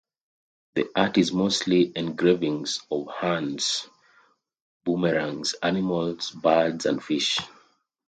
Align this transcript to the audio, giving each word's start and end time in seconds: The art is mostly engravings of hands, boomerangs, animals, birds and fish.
The 0.73 0.89
art 0.95 1.19
is 1.19 1.31
mostly 1.31 1.91
engravings 1.95 2.79
of 2.89 3.07
hands, 3.15 3.87
boomerangs, 4.83 5.53
animals, 5.61 6.31
birds 6.31 6.87
and 6.87 7.03
fish. 7.03 7.37